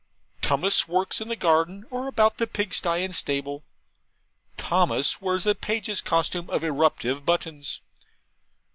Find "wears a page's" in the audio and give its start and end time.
5.21-6.01